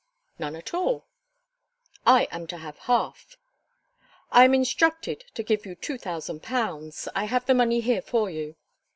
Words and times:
"None 0.39 0.55
at 0.55 0.73
all." 0.73 1.05
"I 2.07 2.27
am 2.31 2.47
to 2.47 2.57
have 2.57 2.79
half." 2.79 3.37
"I 4.31 4.45
am 4.45 4.55
instructed 4.55 5.25
to 5.35 5.43
give 5.43 5.63
you 5.63 5.75
two 5.75 5.99
thousand 5.99 6.41
pounds. 6.41 7.07
I 7.13 7.25
have 7.25 7.45
the 7.45 7.53
money 7.53 7.81
here 7.81 8.01
for 8.01 8.27
you." 8.27 8.55